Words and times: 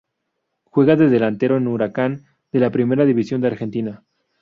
Juega 0.63 0.95
de 0.95 1.09
delantero 1.09 1.57
en 1.57 1.67
Huracán, 1.67 2.25
de 2.51 2.59
la 2.59 2.71
Primera 2.71 3.05
División 3.05 3.39
de 3.39 3.47
Argentina. 3.49 4.03